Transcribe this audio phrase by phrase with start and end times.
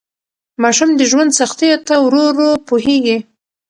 [0.61, 3.17] ماشوم د ژوند سختیو ته ورو ورو پوهیږي.